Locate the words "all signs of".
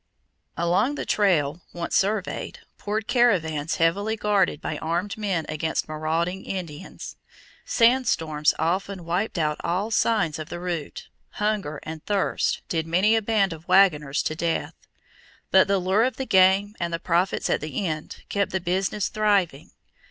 9.63-10.49